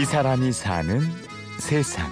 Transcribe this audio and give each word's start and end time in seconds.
이 0.00 0.04
사람이 0.04 0.52
사는 0.52 1.00
세상. 1.58 2.06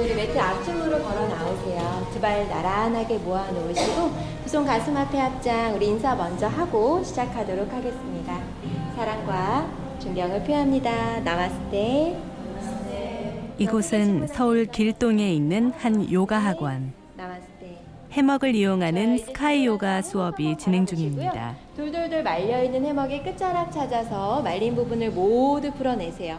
우리 0.00 0.14
매트 0.14 0.38
앞쪽으로 0.38 1.02
걸어 1.02 1.28
나오세요. 1.28 2.08
두 2.12 2.20
발 2.20 2.48
나란하게 2.48 3.18
모아 3.18 3.48
놓으시고 3.50 4.10
두 4.44 4.48
손 4.48 4.64
가슴 4.64 4.96
앞에 4.96 5.18
합장 5.18 5.74
우리 5.74 5.86
인사 5.88 6.14
먼저 6.14 6.46
하고 6.48 7.02
시작하도록 7.04 7.70
하겠습니다. 7.72 8.40
사랑과 8.96 9.70
존경을 10.00 10.42
표합니다. 10.44 11.20
나마스테. 11.20 12.18
이곳은 13.58 14.28
서울 14.28 14.66
길동에 14.66 15.32
있는 15.32 15.72
한 15.78 16.10
요가 16.12 16.38
학원. 16.38 16.92
해먹을 18.18 18.56
이용하는 18.56 19.16
스카이 19.18 19.64
요가 19.64 20.02
수업이 20.02 20.58
진행 20.58 20.84
중입니다. 20.84 21.54
돌돌돌 21.76 22.24
말려 22.24 22.64
있는 22.64 22.84
해먹의 22.84 23.22
끝자락 23.22 23.70
찾아서 23.70 24.42
말린 24.42 24.74
부분을 24.74 25.12
모두 25.12 25.70
풀어내세요. 25.70 26.36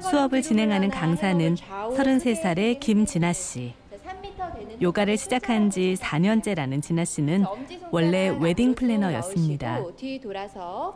수업을 0.00 0.42
진행하는 0.42 0.90
강사는 0.90 1.38
해먹을 1.38 1.56
좌우로 1.56 1.96
33살의 1.96 2.54
크게 2.56 2.78
김진아 2.80 3.32
씨. 3.34 3.74
자, 3.88 3.96
3m 4.10 4.58
되는 4.58 4.82
요가를 4.82 5.16
시작한 5.16 5.70
지 5.70 5.94
4년째라는 5.96 6.82
진아 6.82 7.04
씨는 7.04 7.44
원래 7.92 8.28
웨딩 8.40 8.74
플래너였습니다. 8.74 9.84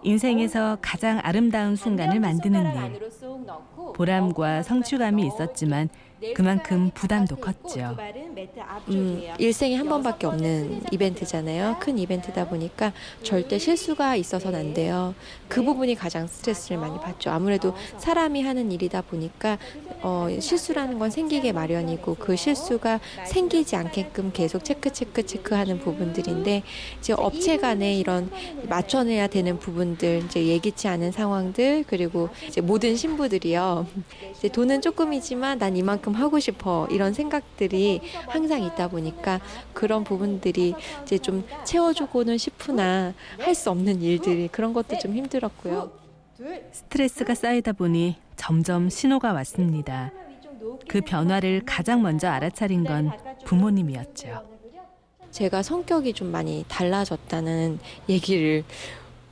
인생에서 0.02 0.78
가장 0.82 1.20
아름다운 1.22 1.76
순간을 1.76 2.18
만드는 2.18 2.74
일. 2.74 3.00
보람과 3.94 4.64
성취감이 4.64 5.24
있었지만 5.24 5.88
그만큼 6.34 6.90
부담도 6.92 7.36
컸죠. 7.36 7.96
음, 8.88 9.22
일생에 9.38 9.76
한 9.76 9.88
번밖에 9.88 10.26
없는 10.26 10.82
이벤트잖아요. 10.92 11.76
큰 11.80 11.98
이벤트다 11.98 12.48
보니까 12.48 12.92
절대 13.22 13.58
실수가 13.58 14.16
있어서는 14.16 14.58
안 14.58 14.74
돼요. 14.74 15.14
그 15.48 15.62
부분이 15.62 15.94
가장 15.94 16.26
스트레스를 16.26 16.78
많이 16.78 16.98
받죠. 16.98 17.30
아무래도 17.30 17.74
사람이 17.98 18.42
하는 18.42 18.70
일이다 18.70 19.02
보니까 19.02 19.58
어, 20.02 20.28
실수라는 20.38 20.98
건 20.98 21.10
생기게 21.10 21.52
마련이고 21.52 22.16
그 22.16 22.36
실수가 22.36 23.00
생기지 23.26 23.76
않게끔 23.76 24.32
계속 24.32 24.64
체크 24.64 24.92
체크 24.92 25.24
체크하는 25.24 25.78
부분들인데 25.80 26.62
이제 26.98 27.12
업체 27.14 27.56
간에 27.56 27.94
이런 27.94 28.30
맞춰내야 28.68 29.26
되는 29.28 29.58
부분들 29.58 30.24
이제 30.26 30.46
예기치 30.46 30.88
않은 30.88 31.12
상황들 31.12 31.84
그리고 31.86 32.28
이제 32.46 32.60
모든 32.60 32.96
신부들이요. 32.96 33.86
이제 34.36 34.48
돈은 34.48 34.80
조금이지만 34.82 35.58
난 35.58 35.76
이만큼 35.76 36.09
하고 36.14 36.38
싶어 36.40 36.86
이런 36.90 37.12
생각들이 37.12 38.00
항상 38.26 38.62
있다 38.62 38.88
보니까 38.88 39.40
그런 39.72 40.04
부분들이 40.04 40.74
이제 41.02 41.18
좀 41.18 41.44
채워주고는 41.64 42.38
싶으나 42.38 43.14
할 43.38 43.54
수 43.54 43.70
없는 43.70 44.00
일들이 44.02 44.48
그런 44.48 44.72
것도 44.72 44.98
좀 44.98 45.14
힘들었고요. 45.14 45.90
스트레스가 46.72 47.34
쌓이다 47.34 47.72
보니 47.72 48.16
점점 48.36 48.88
신호가 48.88 49.32
왔습니다. 49.34 50.10
그 50.88 51.00
변화를 51.02 51.62
가장 51.66 52.02
먼저 52.02 52.28
알아차린 52.28 52.84
건 52.84 53.10
부모님이었죠. 53.44 54.48
제가 55.30 55.62
성격이 55.62 56.12
좀 56.14 56.32
많이 56.32 56.64
달라졌다는 56.68 57.78
얘기를 58.08 58.64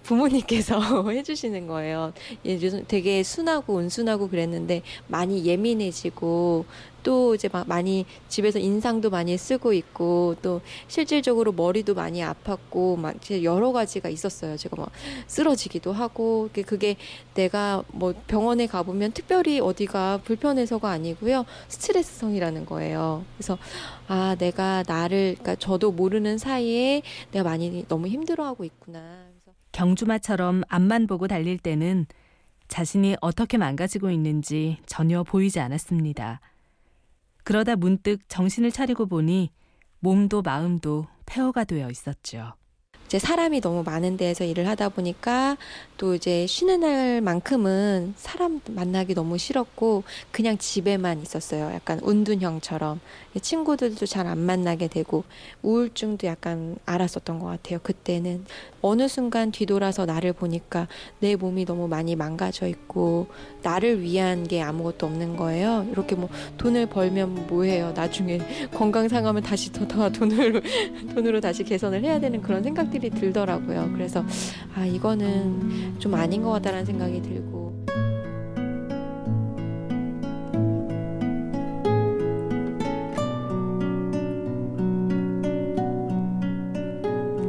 부모님께서 0.03 0.79
해주시는 1.11 1.67
거예요. 1.67 2.13
예, 2.45 2.59
되게 2.87 3.23
순하고 3.23 3.75
온순하고 3.75 4.29
그랬는데 4.29 4.83
많이 5.07 5.45
예민해지고 5.45 6.65
또 7.03 7.35
이제 7.35 7.49
막 7.51 7.67
많이 7.69 8.05
집에서 8.29 8.59
인상도 8.59 9.11
많이 9.11 9.37
쓰고 9.39 9.73
있고 9.73 10.37
또 10.43 10.61
실질적으로 10.89 11.53
머리도 11.53 11.95
많이 11.95 12.21
아팠고 12.21 12.99
막 12.99 13.17
여러 13.43 13.73
가지가 13.73 14.09
있었어요. 14.09 14.57
제가 14.57 14.77
막 14.77 14.91
쓰러지기도 15.27 15.93
하고 15.93 16.51
그게 16.53 16.97
내가 17.35 17.83
뭐 17.89 18.15
병원에 18.27 18.67
가보면 18.67 19.13
특별히 19.13 19.61
어디가 19.61 20.21
불편해서가 20.25 20.91
아니고요. 20.91 21.45
스트레스성이라는 21.69 22.67
거예요. 22.67 23.25
그래서 23.37 23.59
아 24.09 24.37
내가 24.39 24.83
나를 24.87 25.37
그러니까 25.39 25.55
저도 25.55 25.93
모르는 25.93 26.39
사이에 26.39 27.03
내가 27.31 27.45
많이 27.45 27.87
너무 27.89 28.09
힘들어하고 28.09 28.65
있구나. 28.65 29.38
경주마처럼 29.73 30.63
앞만 30.69 31.07
보고 31.07 31.29
달릴 31.29 31.59
때는 31.59 32.07
자신이 32.69 33.17
어떻게 33.21 33.57
망가지고 33.59 34.11
있는지 34.11 34.79
전혀 34.87 35.23
보이지 35.23 35.61
않았습니다. 35.61 36.41
그러다 37.45 37.77
문득 37.77 38.21
정신을 38.29 38.71
차리고 38.71 39.07
보니 39.07 39.51
몸도 40.01 40.43
마음도 40.43 41.07
폐허가 41.27 41.65
되어 41.65 41.91
있었죠. 41.91 42.55
이제 43.09 43.19
사람이 43.19 43.63
너무 43.63 43.83
많은 43.85 44.19
데에서 44.19 44.45
일을 44.45 44.69
하다 44.69 44.91
보니까 44.91 45.57
또 45.97 46.15
이제 46.15 46.47
쉬는 46.47 46.81
날만큼은 46.81 48.13
사람 48.17 48.61
만나기 48.69 49.15
너무 49.15 49.39
싫었고 49.39 50.05
그냥 50.31 50.59
집에만 50.59 51.23
있었어요. 51.23 51.73
약간 51.75 52.01
운둔형처럼 52.01 53.01
친구들도 53.41 54.05
잘 54.07 54.29
안 54.29 54.39
만나게 54.39 54.89
되고 54.89 55.25
우울증도 55.63 56.27
약간 56.27 56.77
알았었던 56.85 57.39
것 57.39 57.47
같아요. 57.47 57.79
그때는 57.83 58.45
어느 58.83 59.09
순간 59.09 59.51
뒤돌아서 59.51 60.05
나를 60.05 60.35
보니까 60.35 60.87
내 61.21 61.35
몸이 61.35 61.65
너무 61.65 61.89
많이 61.89 62.15
망가져 62.15 62.67
있고 62.67 63.29
나를 63.63 64.03
위한 64.03 64.47
게 64.47 64.61
아무것도 64.61 65.07
없는 65.07 65.37
거예요. 65.37 65.87
이렇게 65.91 66.15
뭐 66.15 66.29
돈을 66.59 66.87
벌면 66.87 67.47
뭐해요? 67.47 67.93
나중에 67.93 68.39
건강 68.75 69.09
상하면 69.09 69.43
다시 69.43 69.73
더, 69.73 69.89
더 69.89 70.11
돈으로 70.11 70.61
돈으로 71.15 71.41
다시 71.41 71.65
개선을 71.65 72.05
해야 72.05 72.21
되는 72.21 72.43
그런 72.43 72.63
생각들이 72.63 72.98
들더라고요. 72.99 73.91
그래서 73.93 74.25
아 74.75 74.85
이거는 74.85 75.99
좀 75.99 76.15
아닌 76.15 76.43
것 76.43 76.51
같다라는 76.51 76.85
생각이 76.85 77.23
들고. 77.23 77.59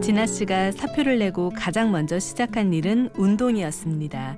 진아 0.01 0.25
씨가 0.25 0.71
사표를 0.71 1.19
내고 1.19 1.51
가장 1.55 1.91
먼저 1.91 2.17
시작한 2.17 2.73
일은 2.73 3.09
운동이었습니다. 3.15 4.37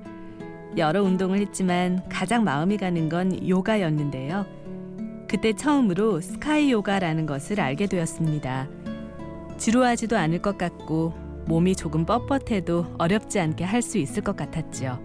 여러 0.77 1.03
운동을 1.03 1.39
했지만 1.39 2.01
가장 2.09 2.43
마음이 2.43 2.77
가는 2.77 3.07
건 3.07 3.47
요가였는데요. 3.47 4.45
그때 5.29 5.53
처음으로 5.53 6.19
스카이 6.19 6.71
요가라는 6.71 7.25
것을 7.25 7.61
알게 7.61 7.87
되었습니다. 7.87 8.80
지루하지도 9.61 10.17
않을 10.17 10.41
것 10.41 10.57
같고 10.57 11.13
몸이 11.45 11.75
조금 11.75 12.03
뻣뻣해도 12.03 12.95
어렵지 12.97 13.39
않게 13.39 13.63
할 13.63 13.83
수 13.83 13.99
있을 13.99 14.23
것 14.23 14.35
같았죠. 14.35 14.99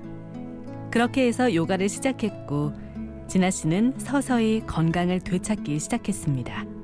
그렇게 0.90 1.26
해서 1.26 1.54
요가를 1.54 1.90
시작했고 1.90 2.72
진아 3.28 3.50
씨는 3.50 3.94
서서히 3.98 4.62
건강을 4.66 5.20
되찾기 5.20 5.78
시작했습니다. 5.78 6.75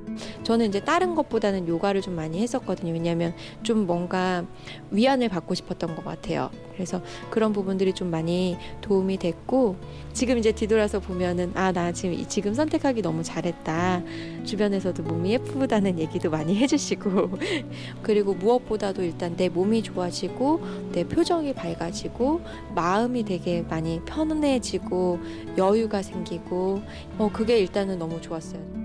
저는 0.43 0.67
이제 0.67 0.79
다른 0.79 1.15
것보다는 1.15 1.67
요가를 1.67 2.01
좀 2.01 2.15
많이 2.15 2.39
했었거든요. 2.41 2.93
왜냐하면 2.93 3.33
좀 3.63 3.85
뭔가 3.85 4.45
위안을 4.91 5.29
받고 5.29 5.53
싶었던 5.53 5.95
것 5.95 6.05
같아요. 6.05 6.49
그래서 6.73 7.01
그런 7.29 7.53
부분들이 7.53 7.93
좀 7.93 8.09
많이 8.09 8.57
도움이 8.81 9.17
됐고 9.17 9.75
지금 10.13 10.37
이제 10.39 10.51
뒤돌아서 10.51 10.99
보면은 10.99 11.51
아 11.55 11.71
나 11.73 11.91
지금 11.91 12.23
지금 12.27 12.53
선택하기 12.53 13.01
너무 13.01 13.23
잘했다. 13.23 14.03
주변에서도 14.43 15.01
몸이 15.03 15.31
예쁘다는 15.31 15.97
얘기도 15.97 16.29
많이 16.29 16.55
해주시고 16.55 17.31
그리고 18.03 18.35
무엇보다도 18.35 19.01
일단 19.01 19.35
내 19.35 19.49
몸이 19.49 19.81
좋아지고 19.81 20.61
내 20.91 21.03
표정이 21.03 21.53
밝아지고 21.53 22.41
마음이 22.75 23.23
되게 23.25 23.63
많이 23.63 24.01
편해지고 24.05 25.19
여유가 25.57 26.01
생기고 26.03 26.81
어 27.17 27.29
그게 27.33 27.57
일단은 27.59 27.97
너무 27.97 28.21
좋았어요. 28.21 28.82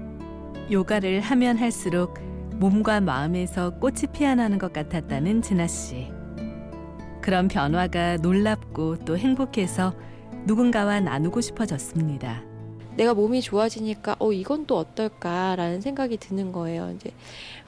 요가를 0.70 1.20
하면 1.20 1.56
할수록 1.56 2.18
몸과 2.54 3.00
마음에서 3.00 3.70
꽃이 3.78 4.02
피어나는 4.12 4.58
것 4.58 4.72
같았다는 4.72 5.42
진아 5.42 5.66
씨. 5.66 6.12
그런 7.20 7.48
변화가 7.48 8.16
놀랍고 8.18 9.04
또 9.04 9.16
행복해서 9.16 9.94
누군가와 10.46 11.00
나누고 11.00 11.40
싶어졌습니다. 11.40 12.47
내가 12.98 13.14
몸이 13.14 13.40
좋아지니까 13.42 14.16
어 14.18 14.32
이건 14.32 14.66
또 14.66 14.76
어떨까라는 14.76 15.80
생각이 15.80 16.16
드는 16.16 16.50
거예요. 16.50 16.92
이제 16.96 17.12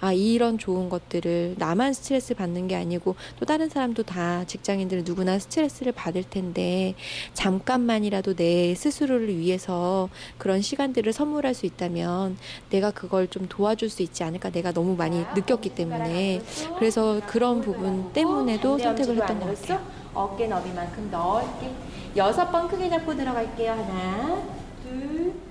아 0.01 0.13
이런 0.13 0.59
좋은 0.59 0.89
것들을 0.89 1.55
나만 1.57 1.93
스트레스 1.93 2.35
받는 2.35 2.67
게 2.67 2.75
아니고 2.75 3.15
또 3.39 3.47
다른 3.47 3.69
사람도 3.69 4.03
다 4.03 4.45
직장인들은 4.45 5.05
누구나 5.05 5.39
스트레스를 5.39 5.93
받을 5.93 6.25
텐데 6.25 6.97
잠깐만이라도 7.33 8.35
내 8.35 8.75
스스로를 8.75 9.39
위해서 9.39 10.09
그런 10.37 10.63
시간들을 10.63 11.13
선물할 11.13 11.55
수 11.55 11.65
있다면 11.65 12.37
내가 12.71 12.91
그걸 12.91 13.29
좀 13.29 13.47
도와줄 13.49 13.89
수 13.89 14.03
있지 14.03 14.25
않을까 14.25 14.51
내가 14.51 14.73
너무 14.73 14.97
많이 14.97 15.25
느꼈기 15.37 15.77
때문에 15.77 16.41
그래서 16.77 17.21
그런 17.29 17.61
부분 17.61 18.13
때문에도 18.13 18.79
선택을 18.79 19.19
했던 19.19 19.39
것 19.39 19.61
같아요. 19.61 19.81
어깨 20.13 20.49
너비만큼 20.49 21.09
넓게 21.13 21.71
여섯 22.17 22.51
번 22.51 22.67
크게 22.67 22.91
잡고 22.91 23.15
들어갈게요. 23.15 23.71
하나. 23.71 24.60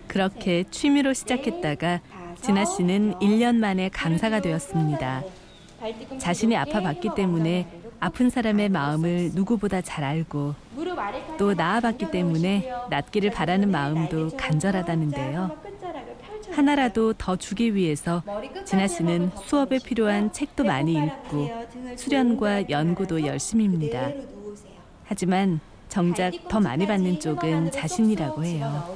그렇게 0.08 0.64
취미로 0.72 1.14
시작했다가 1.14 2.02
진아 2.42 2.66
씨는 2.66 3.14
1년 3.16 3.56
만에 3.56 3.90
강사가 3.90 4.42
되었습니다. 4.42 5.24
자신이 6.18 6.56
아파봤기 6.58 7.10
때문에 7.16 7.68
아픈 8.00 8.30
사람의 8.30 8.70
마음을 8.70 9.32
누구보다 9.34 9.82
잘 9.82 10.04
알고 10.04 10.56
또 11.38 11.54
낳아봤기 11.54 12.12
때문에 12.12 12.72
낫기를 12.90 13.32
바라는 13.32 13.70
마음도 13.70 14.30
간절하다는데요. 14.38 15.70
하나라도 16.52 17.14
더 17.14 17.36
주기 17.36 17.76
위해서 17.76 18.24
진아 18.66 18.88
씨는 18.88 19.32
수업에 19.44 19.80
필요한 19.80 20.32
책도 20.32 20.64
많이 20.64 20.94
읽고 20.94 21.50
수련과 21.96 22.70
연구도 22.70 23.26
열심입니다. 23.26 24.12
하지만 25.04 25.60
정작 25.90 26.32
더 26.48 26.60
많이 26.60 26.86
받는 26.86 27.20
쪽은 27.20 27.72
자신이라고 27.72 28.46
해요. 28.46 28.96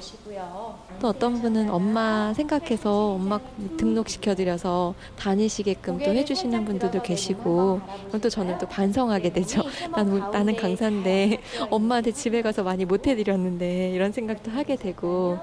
또 1.00 1.10
어떤 1.10 1.42
분은 1.42 1.69
엄마 1.69 2.34
생각해서 2.34 3.13
엄마 3.13 3.40
등록시켜드려서 3.78 4.94
다니시게끔 5.18 5.98
또 5.98 6.06
해주시는 6.06 6.66
분들도 6.66 7.01
계시고 7.01 7.81
그럼 8.07 8.22
또 8.22 8.30
저는 8.30 8.60
또 8.60 8.68
반성하게 8.68 9.34
되죠. 9.34 9.63
나는, 9.92 10.19
나는 10.31 10.56
강사인데 10.56 11.40
엄마한테 11.69 12.12
집에 12.12 12.42
가서 12.42 12.63
많이 12.63 12.86
못 12.86 13.07
해드렸는데 13.07 13.90
이런 13.92 14.12
생각도 14.12 14.51
하게 14.51 14.75
되고 14.75 15.40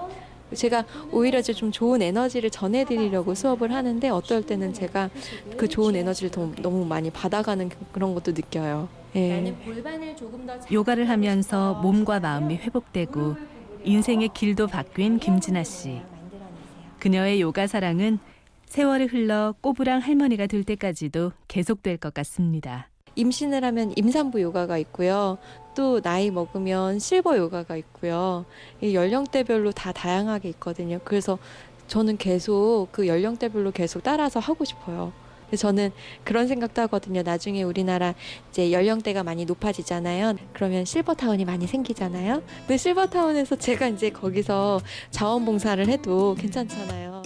제가 0.55 0.85
오히려 1.13 1.43
좀 1.43 1.73
좋은 1.73 2.03
에너지를 2.03 2.51
전해드리려고 2.51 3.35
수업을 3.35 3.73
하는데 3.73 4.09
어떨 4.09 4.43
때는 4.43 4.73
제가 4.73 5.11
그 5.57 5.69
좋은 5.69 5.97
에너지를 5.97 6.31
더, 6.31 6.51
너무 6.63 6.85
많이 6.85 7.11
받아가는 7.11 7.71
그런 7.93 8.15
것도 8.15 8.33
느껴요. 8.33 8.89
예. 9.17 9.55
요가를 10.71 11.09
하면서 11.09 11.75
몸과 11.75 12.21
마음이 12.21 12.57
회복되고 12.57 13.37
인생의 13.85 14.31
길도 14.35 14.69
바뀐 14.69 15.19
김진아 15.19 15.65
씨. 15.65 16.01
그녀의 16.99 17.41
요가 17.41 17.67
사랑은 17.67 18.19
세월이 18.67 19.07
흘러 19.07 19.55
꼬부랑 19.61 20.01
할머니가 20.01 20.47
될 20.47 20.63
때까지도 20.63 21.33
계속될 21.49 21.97
것 21.97 22.15
같습니다. 22.15 22.89
임신을 23.17 23.65
하면 23.65 23.93
임산부 23.97 24.41
요가가 24.41 24.79
있고요. 24.79 25.39
또 25.81 26.03
나이 26.03 26.31
먹으면 26.31 26.99
실버 26.99 27.39
요가가 27.39 27.75
있고요. 27.75 28.45
이 28.83 28.95
연령대별로 28.95 29.73
다 29.73 29.93
다양하게 29.93 30.51
있거든요. 30.51 30.99
그래서 31.07 31.39
저는 31.87 32.19
계속 32.19 32.89
그 32.93 33.09
연령대별로 33.09 33.71
계속 33.71 34.03
따라서 34.03 34.41
하고 34.41 34.67
싶어요. 34.67 35.11
저는 35.57 35.91
그런 36.23 36.49
생각도 36.49 36.83
하거든요. 36.83 37.23
나중에 37.23 37.63
우리나라 37.63 38.13
이제 38.51 38.73
연령대가 38.73 39.25
많이 39.25 39.47
높아지잖아요. 39.47 40.35
그러면 40.53 40.85
실버타운이 40.85 41.47
많이 41.47 41.67
생기잖아요. 41.67 42.43
근데 42.59 42.77
실버타운에서 42.77 43.57
제가 43.57 43.89
이제 43.89 44.11
거기서 44.11 44.83
자원봉사를 45.11 45.89
해도 45.89 46.35
괜찮잖아요. 46.35 47.23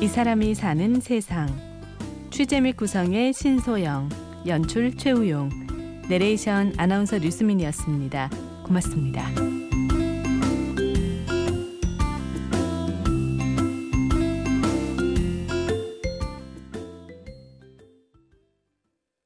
이 0.00 0.08
사람이 0.08 0.56
사는 0.56 1.00
세상. 1.00 1.73
취재 2.34 2.60
및 2.60 2.76
구성의 2.76 3.32
신소영, 3.32 4.08
연출 4.48 4.96
최우용, 4.96 5.50
내레이션 6.08 6.74
아나운서 6.76 7.16
류수민이었습니다. 7.16 8.28
고맙습니다. 8.64 9.63